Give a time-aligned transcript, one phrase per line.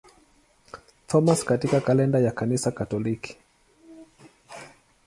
[1.07, 3.37] Thomas katika kalenda ya Kanisa Katoliki.